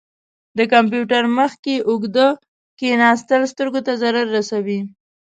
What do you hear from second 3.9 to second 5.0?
ضرر رسوي.